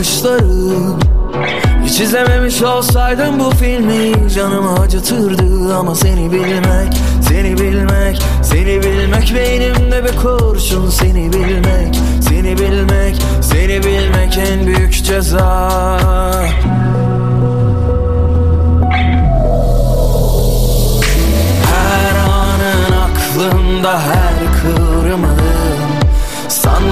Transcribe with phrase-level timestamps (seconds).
[0.00, 1.00] uzak bakışların
[1.84, 5.74] Hiç izlememiş olsaydım bu filmi Canımı acıtırdı.
[5.74, 6.94] Ama seni bilmek
[7.28, 10.90] Seni bilmek, seni bilmek Beynimde bir kurşun.
[10.90, 15.70] Seni bilmek Seni bilmek, seni bilmek en büyük ceza.
[21.66, 24.29] Her anın aklımda her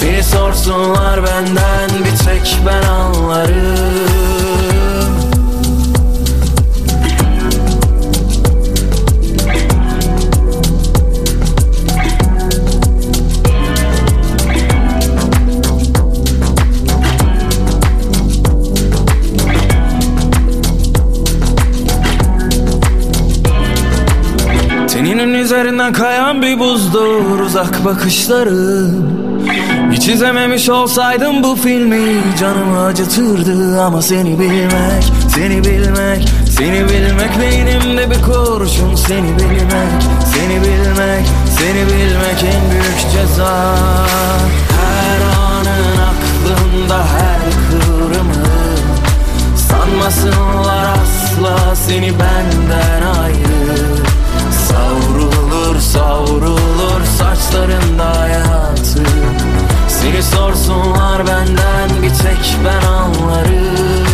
[0.00, 3.56] Seni sorsunlar benden bir tek ben anlarım.
[24.88, 29.25] Teninin üzerinden kayan bir buzdur uzak bakışların
[29.92, 36.28] Hiç izlememiş olsaydım bu filmi canımı acıtırdı ama seni bilmek Seni bilmek,
[36.58, 40.02] seni bilmek beynimde bir kurşun seni bilmek
[40.34, 41.26] Seni bilmek,
[41.58, 43.76] seni bilmek en büyük ceza.
[44.76, 47.40] Her anın aklımda her
[47.70, 48.76] kıvrımın
[49.56, 52.85] Sanmasınlar asla seni benden
[60.16, 64.06] Seni sorsunlar benden bir tek ben anlarım.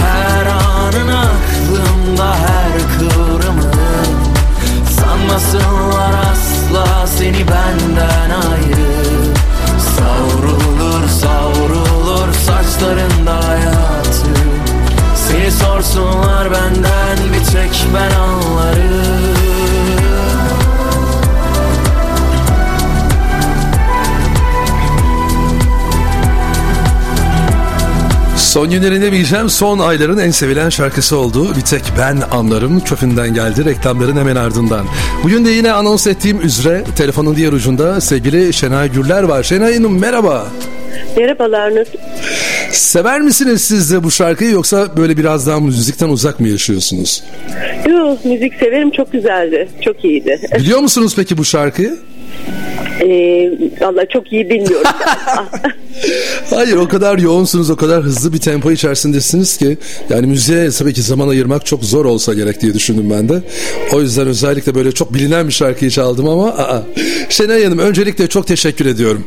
[0.00, 4.06] Her anın aklımda her kıvrımın
[4.90, 9.04] Sanmasınlar asla seni benden ayrı.
[9.96, 14.30] Savrulur savrulur saçlarında hayatı.
[15.14, 18.33] Seni sorsunlar benden bir tek ben anlarım
[28.54, 31.48] Son günlerinde bileceğim son ayların en sevilen şarkısı oldu.
[31.56, 34.86] Bir tek ben anlarım köfünden geldi reklamların hemen ardından.
[35.24, 39.42] Bugün de yine anons ettiğim üzere telefonun diğer ucunda sevgili Şenay Gürler var.
[39.42, 40.46] Şenay Hanım merhaba.
[41.16, 41.98] Merhabalar nasıl?
[42.70, 47.24] Sever misiniz siz de bu şarkıyı yoksa böyle biraz daha müzikten uzak mı yaşıyorsunuz?
[47.90, 49.68] Yok müzik severim çok güzeldi.
[49.80, 50.40] Çok iyiydi.
[50.58, 51.96] Biliyor musunuz peki bu şarkıyı?
[53.00, 53.50] Ee,
[53.80, 54.90] Valla çok iyi bilmiyorum.
[56.50, 59.78] Hayır o kadar yoğunsunuz o kadar hızlı bir tempo içerisindesiniz ki
[60.10, 63.42] yani müziğe tabii ki zaman ayırmak çok zor olsa gerek diye düşündüm ben de.
[63.92, 66.82] O yüzden özellikle böyle çok bilinen bir şarkıyı çaldım ama aa.
[67.28, 69.26] Şenay Hanım öncelikle çok teşekkür ediyorum.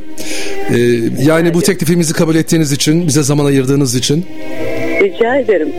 [0.69, 0.77] Ee,
[1.23, 4.25] yani bu teklifimizi kabul ettiğiniz için bize zaman ayırdığınız için.
[5.01, 5.73] Rica ederim.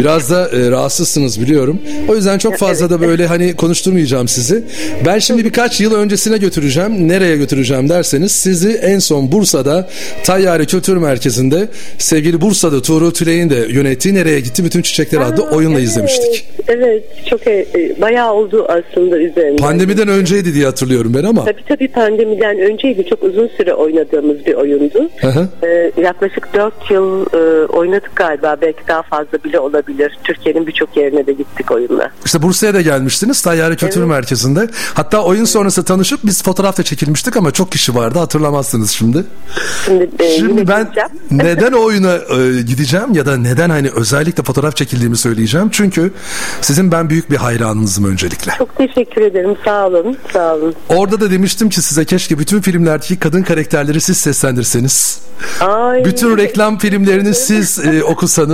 [0.00, 1.80] Biraz da e, rahatsızsınız biliyorum.
[2.08, 4.64] O yüzden çok fazla da böyle hani konuşturmayacağım sizi.
[5.06, 7.08] Ben şimdi birkaç yıl öncesine götüreceğim.
[7.08, 9.88] Nereye götüreceğim derseniz sizi en son Bursa'da
[10.24, 11.68] Tayyare Kültür Merkezi'nde
[11.98, 16.46] sevgili Bursa'da Tuğrul Tüley'in de yönettiği Nereye Gitti Bütün Çiçekler adlı Aa, oyunla evet, izlemiştik.
[16.68, 19.56] Evet çok e, e, bayağı oldu aslında üzerinde.
[19.56, 21.44] Pandemiden önceydi diye hatırlıyorum ben ama.
[21.44, 23.06] Tabii tabii pandemiden önceydi.
[23.06, 25.10] Çok uzun süre oynadığımız bir oyundu.
[25.16, 25.48] Hı hı.
[25.62, 28.56] Ee, yaklaşık 4 yıl e, oynadık galiba.
[28.64, 30.18] Belki daha fazla bile olabilir.
[30.24, 32.10] Türkiye'nin birçok yerine de gittik oyunla.
[32.24, 34.08] İşte Bursa'ya da gelmiştiniz Tayyare Kültür Evet.
[34.08, 34.68] Merkezi'nde.
[34.94, 39.24] Hatta oyun sonrası tanışıp biz fotoğraf da çekilmiştik ama çok kişi vardı hatırlamazsınız şimdi.
[39.84, 41.08] Şimdi, e, Şimdi ben gideceğim.
[41.30, 45.68] neden o oyuna e, gideceğim ya da neden hani özellikle fotoğraf çekildiğimi söyleyeceğim.
[45.72, 46.12] Çünkü
[46.60, 48.52] sizin ben büyük bir hayranınızım öncelikle.
[48.58, 49.56] Çok teşekkür ederim.
[49.64, 50.16] Sağ olun.
[50.32, 50.74] Sağ olun.
[50.88, 55.24] Orada da demiştim ki size keşke bütün filmlerdeki kadın karakterleri siz seslendirseniz.
[55.60, 58.53] Ay, Bütün reklam filmlerini siz e, okusanız.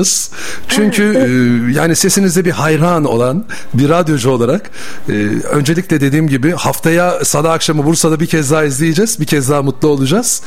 [0.69, 3.44] Çünkü e, yani sesinizde bir hayran olan
[3.75, 4.70] bir radyocu olarak
[5.08, 5.12] e,
[5.50, 9.20] öncelikle dediğim gibi haftaya salı akşamı Bursa'da bir kez daha izleyeceğiz.
[9.20, 10.43] Bir kez daha mutlu olacağız.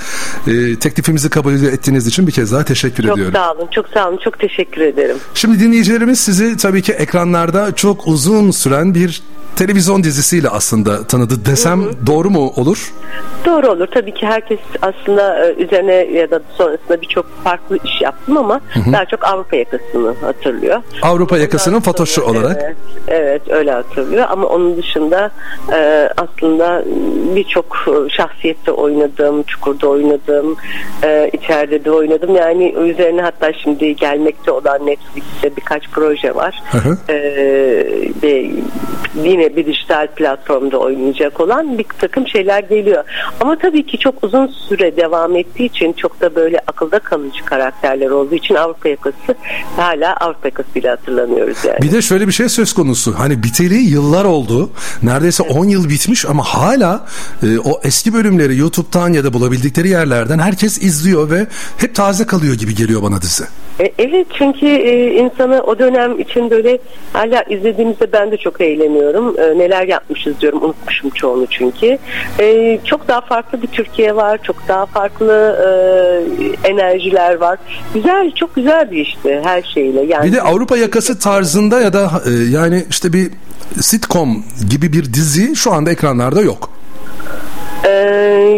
[0.47, 3.33] E, teklifimizi kabul ettiğiniz için bir kez daha teşekkür Çok ediyorum.
[3.33, 3.67] sağ olun.
[3.71, 4.19] Çok sağ olun.
[4.23, 5.17] Çok teşekkür ederim.
[5.33, 9.23] Şimdi dinleyicilerimiz sizi tabii ki ekranlarda çok uzun süren bir
[9.55, 12.07] televizyon dizisiyle aslında tanıdı desem hı hı.
[12.07, 12.93] doğru mu olur?
[13.45, 13.87] Doğru olur.
[13.87, 18.79] Tabii ki herkes aslında e, üzerine ya da sonrasında birçok farklı iş yaptım ama hı
[18.79, 18.93] hı.
[18.93, 20.81] daha çok Avrupa yakasını hatırlıyor.
[21.01, 22.57] Avrupa yakasının fatoşu olarak.
[22.63, 22.75] Evet,
[23.07, 25.31] evet öyle hatırlıyor ama onun dışında
[25.73, 26.83] e, aslında
[27.35, 27.65] birçok
[28.09, 30.55] şahsiyette oynadım, Çukur'da oynadım,
[31.03, 32.35] e, içeride de oynadım.
[32.35, 36.63] Yani üzerine hatta şimdi gelmekte olan Netflix'te birkaç proje var.
[36.71, 36.97] Hı hı.
[37.09, 37.15] E,
[38.23, 38.51] ve
[39.23, 43.03] yine bir dijital platformda oynayacak olan bir takım şeyler geliyor.
[43.39, 48.09] Ama tabii ki çok uzun süre devam ettiği için çok da böyle akılda kalıcı karakterler
[48.09, 49.35] olduğu için Avrupa yakası
[49.75, 51.81] hala Avrupa yakasıyla hatırlanıyoruz yani.
[51.81, 53.19] Bir de şöyle bir şey söz konusu.
[53.19, 54.69] Hani biteli yıllar oldu.
[55.03, 57.05] Neredeyse 10 yıl bitmiş ama hala
[57.43, 61.47] e, o eski bölümleri YouTube'dan ya da bulabildikleri yerlerden herkes izliyor ve
[61.77, 63.43] hep taze kalıyor gibi geliyor bana dizi.
[63.79, 66.77] E, evet çünkü e, insanı o dönem için böyle
[67.13, 69.35] hala izlediğimizde ben de çok eğleniyorum.
[69.39, 71.97] E, neler yapmışız diyorum unutmuşum çoğunu çünkü.
[72.39, 74.39] E, çok daha farklı bir Türkiye var.
[74.43, 77.59] Çok daha farklı e, enerjiler var.
[77.93, 80.05] Güzel çok güzel bir işte her şeyle.
[80.05, 83.31] Yani bir de Avrupa yakası tarzında ya da e, yani işte bir
[83.81, 86.69] sitcom gibi bir dizi şu anda ekranlarda yok.
[87.85, 87.89] Ee,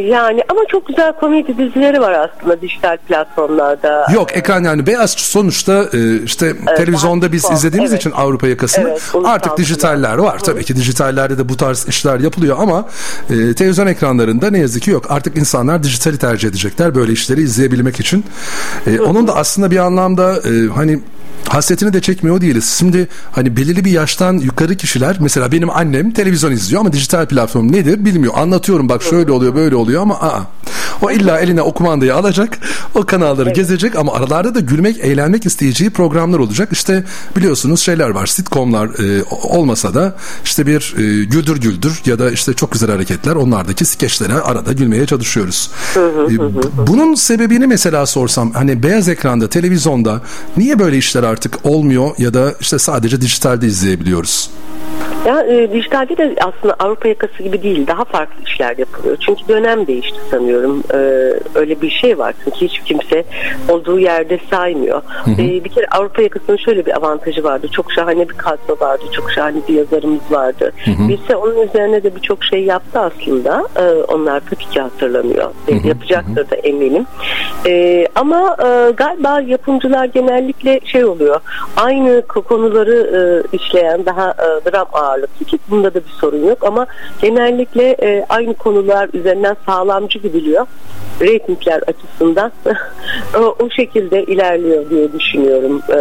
[0.07, 4.07] yani ama çok güzel komedi dizileri var aslında dijital platformlarda.
[4.13, 8.01] Yok ekran yani beyaz sonuçta e, işte evet, televizyonda biz izlediğimiz evet.
[8.01, 10.39] için Avrupa yakasını evet, artık dijitaller var.
[10.39, 10.43] Hı.
[10.43, 12.85] Tabii ki dijitallerde de bu tarz işler yapılıyor ama
[13.29, 15.11] e, televizyon ekranlarında ne yazık ki yok.
[15.11, 18.25] Artık insanlar dijitali tercih edecekler böyle işleri izleyebilmek için.
[18.87, 20.99] E, onun da aslında bir anlamda e, hani
[21.49, 22.75] hasretini de çekmiyor değiliz.
[22.79, 27.71] Şimdi hani belirli bir yaştan yukarı kişiler mesela benim annem televizyon izliyor ama dijital platform
[27.71, 28.33] nedir bilmiyor.
[28.37, 30.41] Anlatıyorum bak şöyle oluyor böyle oluyor ama aa.
[31.01, 32.57] O illa eline o kumandayı alacak,
[32.95, 33.55] o kanalları evet.
[33.55, 36.69] gezecek ama aralarda da gülmek, eğlenmek isteyeceği programlar olacak.
[36.71, 37.03] İşte
[37.35, 42.53] biliyorsunuz şeyler var, sitcomlar e, olmasa da işte bir e, güldür güldür ya da işte
[42.53, 45.71] çok güzel hareketler onlardaki skeçlere arada gülmeye çalışıyoruz.
[45.97, 46.37] e,
[46.87, 50.21] bunun sebebini mesela sorsam hani beyaz ekranda, televizyonda
[50.57, 54.49] niye böyle işler artık olmuyor ya da işte sadece dijitalde izleyebiliyoruz?
[55.25, 57.87] Ya e, dijitalde de aslında Avrupa yakası gibi değil.
[57.87, 59.17] Daha farklı işler yapılıyor.
[59.25, 60.83] Çünkü dönem değişti sanıyorum.
[60.93, 60.97] E,
[61.55, 62.33] öyle bir şey var.
[62.43, 63.23] Çünkü hiç kimse
[63.69, 65.01] olduğu yerde saymıyor.
[65.25, 65.41] Hı hı.
[65.41, 67.67] E, bir kere Avrupa yakasının şöyle bir avantajı vardı.
[67.71, 69.03] Çok şahane bir kadro vardı.
[69.11, 70.71] Çok şahane bir yazarımız vardı.
[70.85, 71.09] Hı hı.
[71.09, 73.67] Birse onun üzerine de birçok şey yaptı aslında.
[73.75, 75.51] E, onlar tabii ki hatırlanıyor.
[75.65, 75.87] Hı hı.
[75.87, 77.05] Yapacaktır da eminim.
[77.65, 81.39] E, ama e, galiba yapımcılar genellikle şey oluyor.
[81.77, 86.85] Aynı konuları e, işleyen daha e, dram ağırlıklı ki bunda da bir sorun yok ama
[87.21, 90.65] genellikle e, aynı konular üzerinden sağlamcı gidiliyor.
[91.21, 92.51] Ratingler açısından
[93.37, 95.81] o, o şekilde ilerliyor diye düşünüyorum.
[95.89, 95.99] E,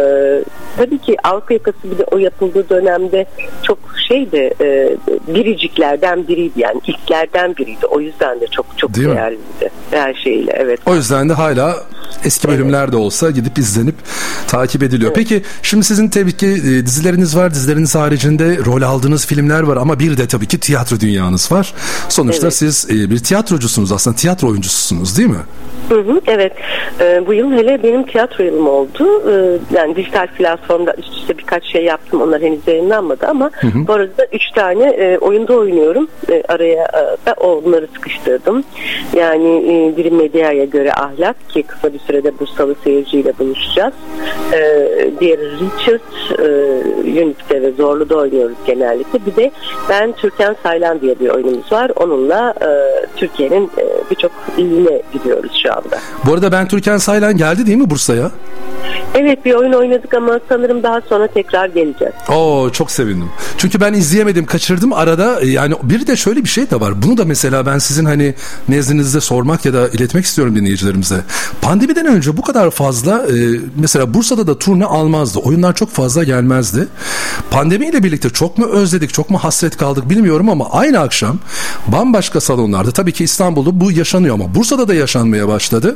[0.77, 3.25] tabii ki Avrupa yakası bir de o yapıldığı dönemde
[3.63, 3.77] çok
[4.07, 4.95] şeydi e,
[5.27, 7.85] biriciklerden biriydi yani ilklerden biriydi.
[7.85, 9.69] O yüzden de çok çok Değil değerliydi mi?
[9.91, 10.51] her şeyle.
[10.55, 10.79] Evet.
[10.85, 11.75] O yüzden de hala
[12.25, 13.95] eski bölümler de olsa gidip izlenip
[14.47, 15.11] takip ediliyor.
[15.15, 15.15] Evet.
[15.15, 17.53] Peki şimdi sizin tabii ki e, dizileriniz var.
[17.53, 21.73] Dizileriniz haricinde rol aldığınız filmler var ama bir de tabii ki tiyatro dünyanız var.
[22.09, 22.55] Sonuçta evet.
[22.55, 25.43] siz e, bir tiyatrocusunuz aslında tiyatro oyuncususunuz değil mi?
[25.89, 26.53] Hı hı, evet.
[26.99, 29.23] Ee, bu yıl hele benim tiyatro yılım oldu.
[29.31, 32.21] Ee, yani dijital platformda üst üste birkaç şey yaptım.
[32.21, 33.87] Onlar henüz yayınlanmadı ama hı hı.
[33.87, 36.07] bu arada üç tane e, oyunda oynuyorum.
[36.29, 38.63] E, araya e, da onları sıkıştırdım.
[39.15, 43.93] Yani e, biri medyaya göre ahlak ki kısa bir sürede Bursalı seyirciyle buluşacağız.
[44.53, 44.59] E,
[45.19, 49.19] diğeri Richard e, Unity'de ve Zorlu'da oynuyoruz genellikle.
[49.25, 49.51] Bir de
[49.89, 51.91] ben Türkan Saylan diye bir oyunumuz var.
[51.95, 52.69] Onunla e,
[53.15, 55.99] Türkiye'nin e, birçok iline gidiyoruz şu anda.
[56.25, 58.31] Bu arada ben Türkan Saylan geldi değil mi Bursa'ya?
[59.13, 62.13] Evet bir oyun oynadık ama sanırım daha sonra tekrar geleceğiz.
[62.29, 63.29] Oo çok sevindim.
[63.57, 65.39] Çünkü ben izleyemedim, kaçırdım arada.
[65.43, 67.01] Yani bir de şöyle bir şey de var.
[67.01, 68.35] Bunu da mesela ben sizin hani
[68.69, 71.21] nezdinizde sormak ya da iletmek istiyorum dinleyicilerimize.
[71.61, 75.39] Pandemiden önce bu kadar fazla e, mesela Bursa'da da turne almazdı.
[75.39, 76.87] Oyunlar çok fazla gelmezdi.
[77.51, 81.39] Pandemiyle birlikte çok mu özledik, çok mu hasret kaldık bilmiyorum ama aynı akşam
[81.87, 85.95] bambaşka salonlarda tabii ki İstanbul'da bu yaşanıyor ama Bursa'da da yaşanmaya başladı.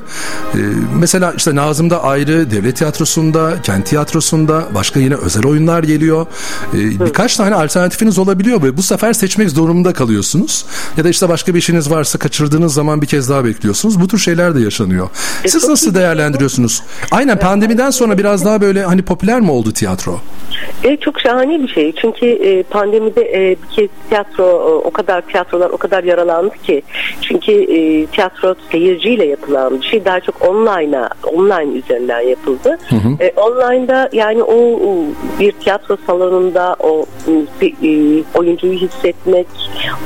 [0.53, 0.59] E,
[0.99, 6.25] mesela işte Nazım'da ayrı, Devlet Tiyatrosu'nda, Kent Tiyatrosu'nda başka yine özel oyunlar geliyor.
[6.73, 10.65] E, birkaç tane alternatifiniz olabiliyor ve bu sefer seçmek zorunda kalıyorsunuz.
[10.97, 14.01] Ya da işte başka bir işiniz varsa kaçırdığınız zaman bir kez daha bekliyorsunuz.
[14.01, 15.09] Bu tür şeyler de yaşanıyor.
[15.47, 16.83] Siz nasıl değerlendiriyorsunuz?
[17.11, 20.21] Aynen pandemiden sonra biraz daha böyle hani popüler mi oldu tiyatro?
[20.83, 21.91] E, çok şahane bir şey.
[21.91, 26.81] Çünkü e, pandemide e, bir kez tiyatro e, o kadar tiyatrolar o kadar yaralandı ki.
[27.21, 32.77] Çünkü e, tiyatro seyirciyle yapılan bir şey daha çok online'a online üzerinden yapıldı.
[32.89, 33.23] Hı hı.
[33.23, 34.79] E, online'da yani o,
[35.39, 37.05] bir tiyatro salonunda o
[37.61, 39.47] e, oyuncuyu hissetmek,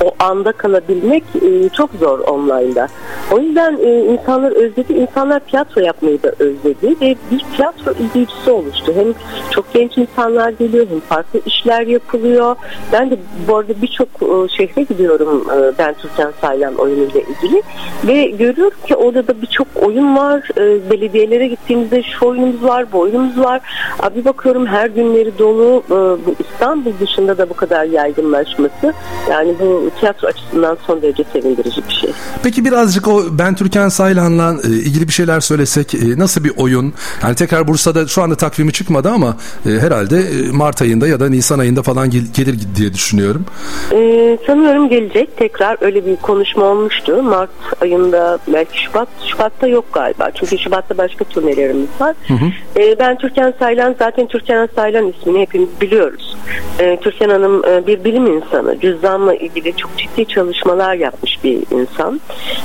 [0.04, 2.88] o anda kalabilmek e, çok zor online'da.
[3.32, 4.94] O yüzden e, insanlar özledi.
[4.94, 8.94] İnsanlar tiyatro yapmayı da özledi ve bir tiyatro izleyicisi oluştu.
[8.96, 9.14] Hem
[9.52, 9.98] çok genç
[10.34, 12.56] insanlar geliyor farklı işler yapılıyor.
[12.92, 17.64] Ben de bu arada birçok e, şehre gidiyorum e, ben Türkan Saylan oyunuyla ilgili
[18.08, 20.50] ve görüyorum ki orada da birçok oyun var.
[20.58, 23.62] E, belediyelere gittiğimizde şu oyunumuz var, bu oyunumuz var.
[24.00, 25.84] Abi bakıyorum her günleri dolu.
[25.90, 28.94] Bu İstanbul dışında da bu kadar yaygınlaşması
[29.30, 32.12] yani bu tiyatro açısından son derece sevindirici bir şey.
[32.44, 36.94] Peki birazcık o ben Türkan Saylan'la ilgili bir şeyler söylesek nasıl bir oyun?
[37.24, 39.70] Yani tekrar Bursa'da şu anda takvimi çıkmadı ama e,
[40.24, 43.46] herhalde Mart ayında ya da Nisan ayında falan gel, gelir diye düşünüyorum.
[43.92, 45.38] Ee, sanıyorum gelecek.
[45.38, 47.24] Tekrar öyle bir konuşma olmuştu.
[47.24, 47.50] Mart
[47.82, 49.08] ayında belki Şubat.
[49.32, 50.32] Şubat'ta yok galiba.
[50.32, 52.16] Çünkü Şubat'ta başka turnelerimiz var.
[52.28, 52.46] Hı hı.
[52.80, 56.38] Ee, ben Türkan Saylan zaten Türkan Saylan ismini hepimiz biliyoruz.
[56.80, 58.80] Ee, Türkan Hanım e, bir bilim insanı.
[58.80, 62.22] Cüzdanla ilgili çok ciddi çalışmalar yapmış bir insan.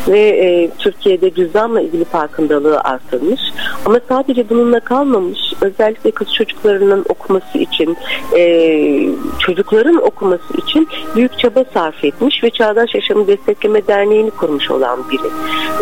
[0.08, 3.40] Ve e, Türkiye'de cüzdanla ilgili farkındalığı artırmış.
[3.84, 5.38] Ama sadece bununla kalmamış.
[5.60, 7.04] Özellikle kız çocuklarının
[7.48, 7.96] okuması için,
[8.36, 14.98] e, çocukların okuması için büyük çaba sarf etmiş ve Çağdaş Yaşamı Destekleme Derneği'ni kurmuş olan
[15.10, 15.28] biri.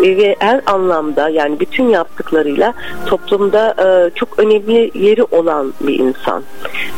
[0.07, 2.73] E, ve her anlamda yani bütün yaptıklarıyla
[3.05, 6.43] toplumda e, çok önemli yeri olan bir insan.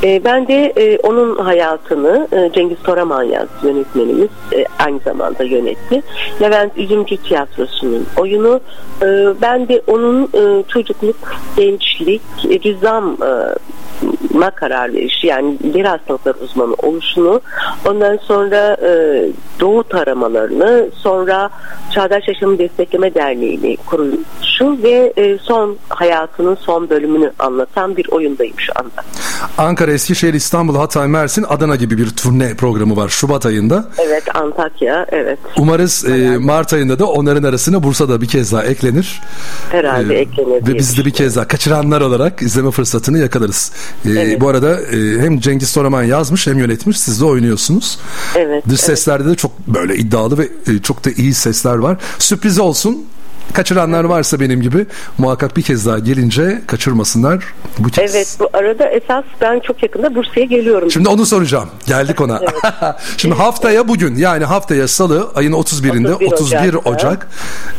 [0.03, 6.01] E, ben de e, onun hayatını e, Cengiz Toraman yazdı yönetmenimiz e, aynı zamanda yönetti.
[6.41, 8.59] Levent Üzümcü Tiyatrosu'nun oyunu
[9.01, 9.07] e,
[9.41, 11.15] ben de onun e, çocukluk,
[11.57, 13.31] gençlik, e, rızam e,
[14.33, 17.41] ma karar verişi yani deri hastalıklar uzmanı oluşunu
[17.85, 19.23] ondan sonra e,
[19.59, 21.49] doğu taramalarını sonra
[21.93, 28.73] Çağdaş Yaşamı Destekleme Derneği'ni kuruluşu ve e, son hayatının son bölümünü anlatan bir oyundayım şu
[28.75, 29.01] anda.
[29.57, 33.85] Ankara, Eskişehir, İstanbul, Hatay, Mersin, Adana gibi bir turne programı var Şubat ayında.
[33.97, 35.39] Evet Antakya evet.
[35.57, 39.21] Umarız e, Mart ayında da onların arasına Bursa'da bir kez daha eklenir.
[39.71, 40.67] Herhalde ee, eklenir.
[40.67, 43.71] Ve biz de bir kez daha kaçıranlar olarak izleme fırsatını yakalarız.
[44.17, 44.41] Ee, evet.
[44.41, 47.99] Bu arada e, hem Cengiz Toraman yazmış hem yönetmiş siz de oynuyorsunuz.
[48.35, 48.63] Evet.
[48.65, 48.79] Dış evet.
[48.79, 51.97] seslerde de çok böyle iddialı ve e, çok da iyi sesler var.
[52.19, 53.05] Sürpriz olsun
[53.53, 54.85] Kaçıranlar varsa benim gibi
[55.17, 57.43] muhakkak bir kez daha gelince kaçırmasınlar
[57.79, 58.15] bu kez.
[58.15, 60.91] Evet bu arada esas ben çok yakında Bursa'ya geliyorum.
[60.91, 61.69] Şimdi onu soracağım.
[61.87, 62.41] Geldik ona.
[63.17, 67.27] Şimdi haftaya bugün yani haftaya salı ayın 31'inde 31 31 Ocak, Ocak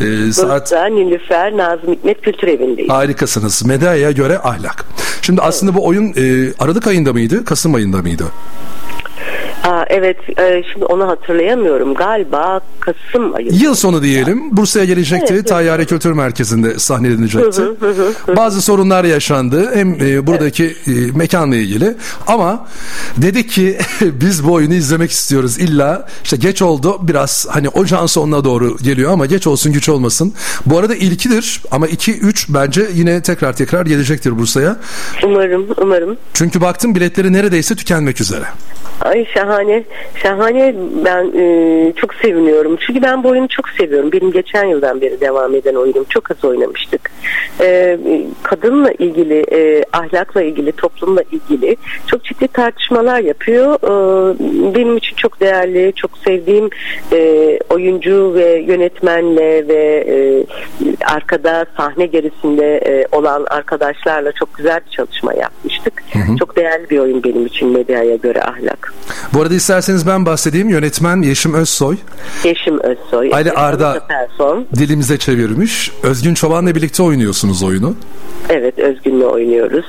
[0.00, 2.90] e, saat Nilüfer Nazım Hikmet Kültür Evi'ndeyiz.
[2.90, 3.64] Harikasınız.
[3.64, 4.84] Medyaya göre ahlak.
[5.30, 7.44] Şimdi aslında bu oyun e, Aralık ayında mıydı?
[7.44, 8.24] Kasım ayında mıydı?
[9.64, 13.48] Aa, evet e, şimdi onu hatırlayamıyorum galiba Kasım ayı.
[13.52, 17.62] Yıl sonu diyelim Bursa'ya gelecekti evet, Tayyare Kültür Merkezi'nde sahnelenecekti.
[17.62, 21.94] Hı hı hı Bazı sorunlar yaşandı hem e, buradaki e, mekanla ilgili
[22.26, 22.66] ama
[23.16, 28.44] dedik ki biz bu oyunu izlemek istiyoruz illa işte geç oldu biraz hani ocağın sonuna
[28.44, 30.34] doğru geliyor ama geç olsun güç olmasın.
[30.66, 34.76] Bu arada ilkidir ama 2-3 bence yine tekrar tekrar gelecektir Bursa'ya.
[35.24, 36.16] Umarım umarım.
[36.34, 38.44] Çünkü baktım biletleri neredeyse tükenmek üzere.
[39.00, 39.49] Ay şahane.
[40.22, 42.76] Şahane ben e, çok seviniyorum.
[42.86, 44.12] Çünkü ben bu oyunu çok seviyorum.
[44.12, 46.04] Benim geçen yıldan beri devam eden oyunum.
[46.08, 47.10] Çok az oynamıştık.
[47.60, 47.98] E,
[48.42, 51.76] kadınla ilgili, e, ahlakla ilgili, toplumla ilgili
[52.06, 53.74] çok ciddi tartışmalar yapıyor.
[53.74, 54.34] E,
[54.74, 56.70] benim için çok değerli, çok sevdiğim
[57.12, 60.16] e, oyuncu ve yönetmenle ve e,
[61.04, 66.02] arkada sahne gerisinde e, olan arkadaşlarla çok güzel bir çalışma yapmıştık.
[66.12, 66.36] Hı hı.
[66.36, 68.94] Çok değerli bir oyun benim için medyaya göre ahlak.
[69.34, 70.68] Bu arada isterseniz ben bahsedeyim.
[70.68, 71.96] Yönetmen Yeşim Özsoy.
[72.44, 73.30] Yeşim Özsoy.
[73.34, 74.06] Ali Arda
[74.74, 75.92] dilimize çevirmiş.
[76.02, 77.94] Özgün Çoban'la birlikte oynuyorsunuz oyunu.
[78.48, 79.86] Evet Özgün'le oynuyoruz.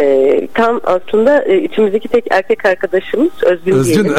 [0.00, 4.12] Ee, tam aslında e, içimizdeki tek erkek arkadaşımız Özgün, Özgün.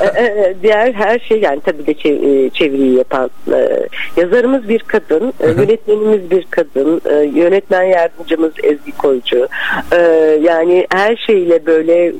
[0.00, 5.32] Ee, e, diğer her şey yani tabii de e, çeviriyi yapan e, yazarımız bir kadın,
[5.40, 9.48] e, yönetmenimiz bir kadın, e, yönetmen yardımcımız Ezgi Koyucu.
[9.92, 10.00] E,
[10.42, 12.12] yani her şeyle böyle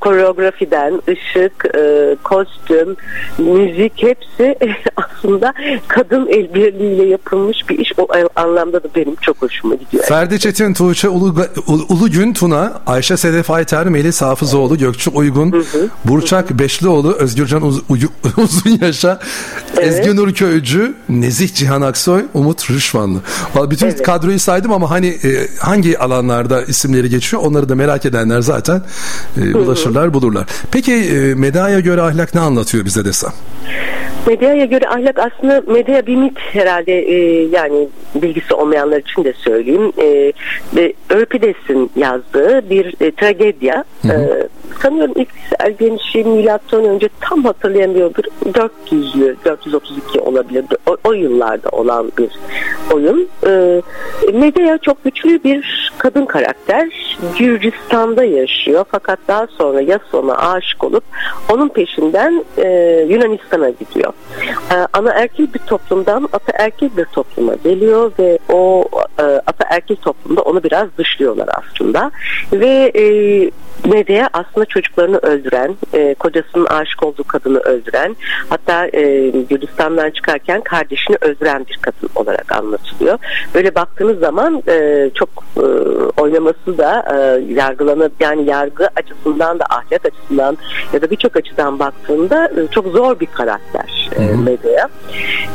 [0.00, 2.96] koreografiden, ışık, e, kostüm,
[3.38, 4.56] müzik hepsi
[4.96, 5.54] aslında
[5.88, 7.92] kadın el birliğiyle yapılmış bir iş.
[7.98, 10.04] O anlamda da benim çok hoşuma gidiyor.
[10.04, 11.34] Ferdi Çetin, Tuğçe Ulu,
[11.66, 11.79] Ulu
[12.10, 15.88] Gün Tuna, Ayşe Sedef Ayter, Melis Hafızoğlu, Gökçük Uygun, hı hı.
[16.04, 16.50] Burçak.
[16.50, 18.00] Beşlioğlu, Özgürcan Uz, Uy,
[18.36, 19.20] Uzun Yaşa,
[19.76, 19.86] evet.
[19.86, 23.18] Ezgi Nur Köycü, Nezih Cihan Aksoy, Umut Rüşvanlı.
[23.70, 24.02] Bütün evet.
[24.02, 28.82] kadroyu saydım ama hani e, hangi alanlarda isimleri geçiyor onları da merak edenler zaten
[29.36, 30.46] e, ulaşırlar bulurlar.
[30.70, 33.32] Peki e, Meda'ya göre ahlak ne anlatıyor bize desem?
[34.26, 39.92] Medyaya göre ahlak aslında medya bir mit herhalde e, yani bilgisi olmayanlar için de söyleyeyim.
[39.98, 40.32] E,
[41.10, 43.84] Örpides'in yazdığı bir e, tragedya.
[44.02, 44.12] Hı hı.
[44.12, 44.48] E,
[44.82, 48.24] sanıyorum ilk sergilenişi milattan önce tam hatırlayamıyordur.
[48.44, 50.64] 400'lü 432 olabilir.
[50.86, 52.30] O, o yıllarda olan bir
[52.94, 53.28] oyun.
[53.46, 53.82] E,
[54.32, 57.16] Medea çok güçlü bir kadın karakter.
[57.38, 61.04] Gürcistan'da yaşıyor fakat daha sonra Yason'a aşık olup
[61.52, 62.68] onun peşinden e,
[63.08, 64.09] Yunanistan'a gidiyor.
[64.72, 68.84] E, ana erkil bir toplumdan ata erkil bir topluma geliyor ve o
[69.18, 72.10] e, ata erkil toplumda onu biraz dışlıyorlar aslında.
[72.52, 73.04] Ve e,
[73.84, 78.16] Medea aslında çocuklarını öldüren, e, kocasının aşık olduğu kadını öldüren,
[78.48, 83.18] hatta e, Gürcistan'dan çıkarken kardeşini öldüren bir kadın olarak anlatılıyor.
[83.54, 85.60] Böyle baktığınız zaman e, çok e,
[86.20, 90.58] oynaması da e, yargılanıp yani yargı açısından da ahlak açısından
[90.92, 94.88] ya da birçok açıdan baktığında e, çok zor bir karakter e, Medea.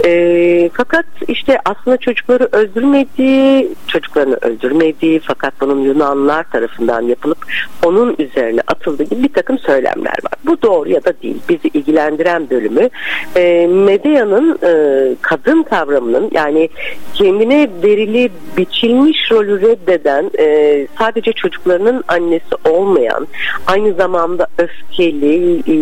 [0.06, 7.38] E, fakat işte aslında çocukları öldürmediği, çocuklarını öldürmediği fakat bunun Yunanlılar tarafından yapılıp
[7.86, 10.34] onun üzerine atıldığı gibi bir takım söylemler var.
[10.46, 11.38] Bu doğru ya da değil.
[11.50, 12.90] Bizi ilgilendiren bölümü
[13.36, 16.70] e, Medea'nın e, kadın kavramının yani
[17.14, 23.28] kendine verili biçilmiş rolü reddeden e, sadece çocuklarının annesi olmayan
[23.68, 25.76] aynı zamanda öfkeli e,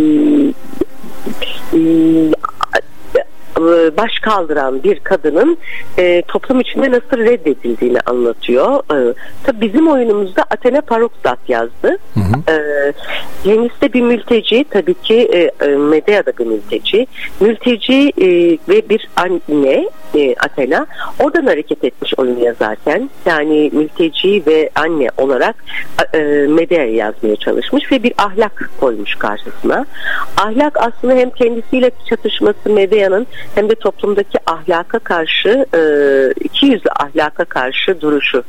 [1.74, 1.80] e,
[3.98, 5.58] baş kaldıran bir kadının
[5.98, 8.80] e, toplum içinde nasıl reddedildiğini anlatıyor.
[8.80, 11.98] E, tabii bizim oyunumuzda Athena Parokzat yazdı.
[12.14, 12.54] Hı hı.
[12.54, 12.94] E,
[13.44, 17.08] kendisi de bir mülteci tabii ki e, e Medea da bir mülteci.
[17.40, 18.28] Mülteci e,
[18.70, 20.86] ve bir anne e, Athena
[21.20, 25.56] oradan hareket etmiş oyunu yazarken yani mülteci ve anne olarak
[26.14, 26.18] e,
[26.50, 29.86] Medea yazmaya çalışmış ve bir ahlak koymuş karşısına.
[30.38, 35.80] Ahlak aslında hem kendisiyle çatışması Medea'nın hem de toplumdaki ahlaka karşı e,
[36.44, 38.44] iki yüzlü ahlaka karşı duruşu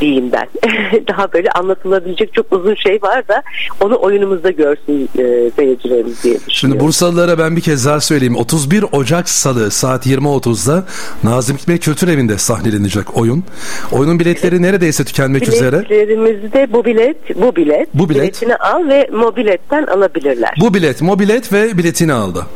[0.00, 0.48] diyeyim ben.
[1.08, 3.42] Daha böyle anlatılabilecek çok uzun şey var da
[3.80, 6.48] onu oyunumuzda görsün e, seyircilerimiz diye düşünüyorum.
[6.48, 8.36] Şimdi Bursalılara ben bir kez daha söyleyeyim.
[8.36, 10.84] 31 Ocak Salı saat 20.30'da
[11.22, 13.44] Nazım Hikmet Kültür Evi'nde sahnelenecek oyun.
[13.92, 15.78] Oyunun biletleri neredeyse tükenmek üzere.
[15.78, 17.88] Biletlerimizde bu bilet, bu bilet.
[17.94, 18.22] Bu bilet.
[18.22, 20.54] Biletini al ve mobiletten alabilirler.
[20.60, 22.46] Bu bilet, mobilet ve biletini aldı.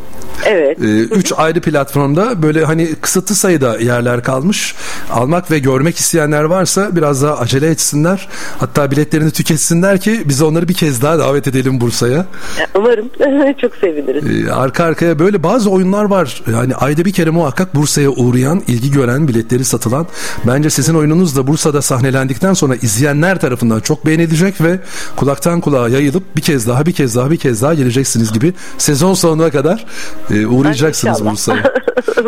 [0.44, 0.78] Evet.
[0.82, 4.74] Ee, üç ayrı platformda böyle hani kısıtlı sayıda yerler kalmış.
[5.10, 8.28] Almak ve görmek isteyenler varsa biraz daha acele etsinler.
[8.58, 12.26] Hatta biletlerini tüketsinler ki biz onları bir kez daha davet edelim Bursa'ya.
[12.74, 13.08] Umarım.
[13.60, 14.46] Çok seviniriz.
[14.46, 16.42] Ee, arka arkaya böyle bazı oyunlar var.
[16.52, 20.06] Yani ayda bir kere muhakkak Bursa'ya uğrayan, ilgi gören, biletleri satılan.
[20.46, 24.80] Bence sizin oyununuz da Bursa'da sahnelendikten sonra izleyenler tarafından çok beğenilecek ve
[25.16, 29.14] kulaktan kulağa yayılıp bir kez daha, bir kez daha, bir kez daha geleceksiniz gibi sezon
[29.14, 29.86] sonuna kadar
[30.30, 31.72] e, uğrayacaksınız Bursa'ya.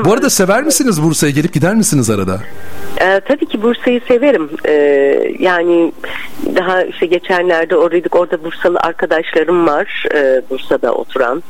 [0.05, 1.31] Bu arada sever misiniz Bursa'ya?
[1.33, 2.41] Gelip gider misiniz arada?
[3.01, 4.51] Ee, tabii ki Bursa'yı severim.
[4.67, 5.93] Ee, yani
[6.57, 8.17] daha işte geçenlerde oradaydık.
[8.17, 10.05] Orada Bursalı arkadaşlarım var.
[10.15, 11.43] E, Bursa'da oturan.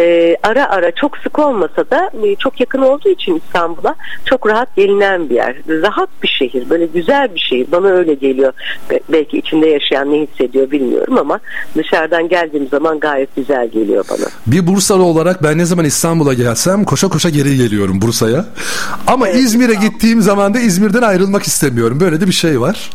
[0.00, 4.76] E, ara ara çok sık olmasa da e, çok yakın olduğu için İstanbul'a çok rahat
[4.76, 5.56] gelinen bir yer.
[5.68, 6.70] Rahat bir şehir.
[6.70, 7.66] Böyle güzel bir şehir.
[7.72, 8.52] Bana öyle geliyor.
[8.90, 11.40] Be- belki içinde yaşayan ne hissediyor bilmiyorum ama
[11.76, 14.26] dışarıdan geldiğim zaman gayet güzel geliyor bana.
[14.46, 18.44] Bir Bursalı olarak ben ne zaman İstanbul'a gelsem koşa koşa geri geliyorum Bursa'ya.
[19.06, 20.58] Ama evet, İzmir'e gittiğim zaman da
[20.94, 22.00] İzmir'den ayrılmak istemiyorum.
[22.00, 22.90] Böyle de bir şey var.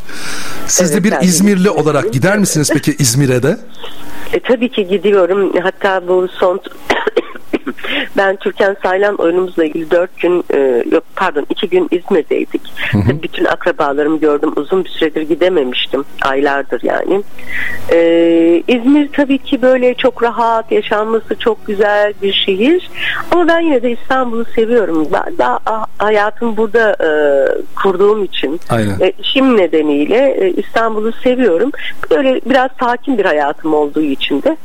[0.67, 3.57] Siz evet, de bir İzmirli olarak gider misiniz peki İzmir'e de?
[4.33, 5.53] E, tabii ki gidiyorum.
[5.63, 6.61] Hatta bu son
[8.17, 12.61] ben Türkan Saylan oyunumuzla ilgili dört gün e, yok pardon iki gün İzmir'deydik.
[12.91, 13.23] Hı hı.
[13.23, 14.53] Bütün akrabalarımı gördüm.
[14.55, 16.05] Uzun bir süredir gidememiştim.
[16.21, 17.23] Aylardır yani.
[17.91, 22.89] Ee, İzmir tabii ki böyle çok rahat, yaşanması çok güzel bir şehir.
[23.31, 25.07] Ama ben yine de İstanbul'u seviyorum.
[25.13, 27.09] Ben daha hayatım burada e,
[27.75, 28.99] kurduğum için Aynen.
[28.99, 31.71] E, işim nedeniyle e, İstanbul'u seviyorum.
[32.11, 34.57] Böyle biraz sakin bir hayatım olduğu için de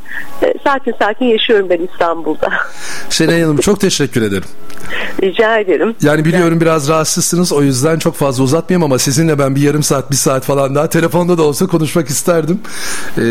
[0.43, 2.49] e, sakin sakin yaşıyorum ben İstanbul'da.
[3.11, 4.49] Şenay Hanım çok teşekkür ederim.
[5.23, 5.95] Rica ederim.
[6.03, 10.11] Yani biliyorum biraz rahatsızsınız o yüzden çok fazla uzatmayayım ama sizinle ben bir yarım saat
[10.11, 12.61] bir saat falan daha telefonda da olsa konuşmak isterdim.
[13.19, 13.23] Ee,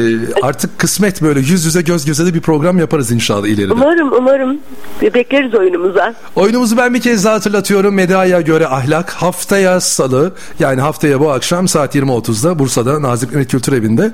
[0.41, 3.73] artık kısmet böyle yüz yüze göz göze de bir program yaparız inşallah ileride.
[3.73, 4.57] Umarım umarım
[5.01, 6.13] bekleriz oyunumuza.
[6.35, 7.95] Oyunumuzu ben bir kez daha hatırlatıyorum.
[7.95, 13.73] Medaya göre ahlak haftaya salı yani haftaya bu akşam saat 20.30'da Bursa'da Nazım Hikmet Kültür
[13.73, 14.11] Evi'nde.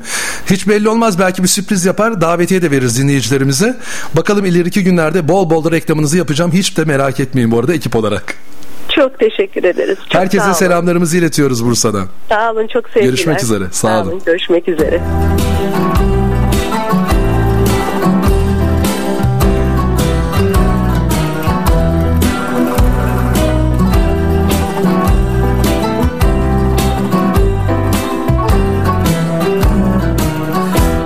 [0.50, 3.78] Hiç belli olmaz belki bir sürpriz yapar davetiye de veririz dinleyicilerimize.
[4.14, 6.52] Bakalım ileriki günlerde bol bol da reklamınızı yapacağım.
[6.52, 8.36] Hiç de merak etmeyin bu arada ekip olarak.
[8.90, 9.98] Çok teşekkür ederiz.
[9.98, 10.54] Çok sağ Herkese olun.
[10.54, 12.08] selamlarımızı iletiyoruz Bursa'dan.
[12.30, 13.06] Sağ olun çok sevgiler.
[13.06, 14.22] Görüşmek üzere, sağ olun.
[14.26, 15.02] Görüşmek üzere.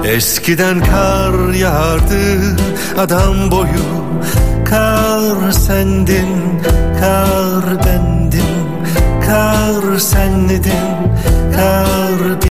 [0.06, 2.56] Eskiden kar yağardı
[2.98, 4.03] adam boyu
[5.34, 6.62] Kar sendin,
[7.00, 8.70] kar bendim
[9.26, 10.90] Kar senledin,
[11.56, 12.34] kar